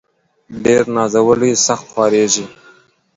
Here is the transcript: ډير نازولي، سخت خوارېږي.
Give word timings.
ډير 0.63 0.83
نازولي، 0.95 1.51
سخت 1.67 1.85
خوارېږي. 1.91 2.45